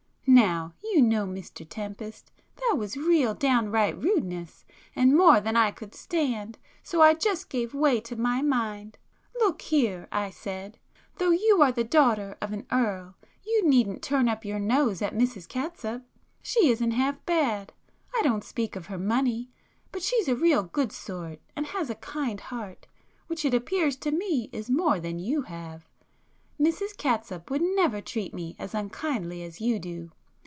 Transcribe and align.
Now, 0.33 0.73
you 0.81 1.01
know, 1.01 1.25
Mr 1.27 1.67
Tempest, 1.67 2.31
that 2.55 2.77
was 2.77 2.95
real 2.95 3.33
downright 3.33 4.01
rudeness, 4.01 4.63
and 4.95 5.17
more 5.17 5.41
than 5.41 5.57
I 5.57 5.71
could 5.71 5.93
stand 5.93 6.57
so 6.81 7.01
I 7.01 7.15
just 7.15 7.49
gave 7.49 7.73
way 7.73 7.99
to 8.01 8.15
my 8.15 8.41
mind. 8.41 8.97
'Look 9.35 9.61
here,' 9.63 10.07
I 10.09 10.29
said—'though 10.29 11.31
you 11.31 11.61
are 11.61 11.73
the 11.73 11.83
daughter 11.83 12.37
of 12.39 12.53
an 12.53 12.65
Earl, 12.71 13.15
you 13.45 13.67
needn't 13.67 14.01
turn 14.03 14.29
up 14.29 14.45
your 14.45 14.59
nose 14.59 15.01
at 15.01 15.13
Mrs 15.13 15.49
Catsup. 15.49 16.03
She 16.41 16.69
isn't 16.69 16.91
half 16.91 17.23
bad,—I 17.25 18.21
don't 18.21 18.45
speak 18.45 18.77
of 18.77 18.85
her 18.85 18.99
money,—but 18.99 20.01
she's 20.01 20.29
a 20.29 20.35
real 20.35 20.63
good 20.63 20.93
sort, 20.93 21.41
and 21.57 21.65
has 21.67 21.89
a 21.89 21.95
kind 21.95 22.39
heart, 22.39 22.87
which 23.27 23.43
it 23.43 23.53
appears 23.53 23.97
to 23.97 24.11
me 24.11 24.49
is 24.53 24.69
more 24.69 24.97
than 24.97 25.19
you 25.19 25.41
have. 25.43 25.89
Mrs 26.57 26.95
Catsup 26.95 27.51
would 27.51 27.61
never 27.61 27.99
treat 27.99 28.33
me 28.33 28.55
as 28.57 28.73
unkindly 28.73 29.43
as 29.43 29.59
you 29.59 29.77
do. 29.77 30.11